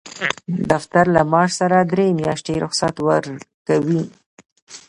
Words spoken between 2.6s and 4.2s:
رخصت ورکوي.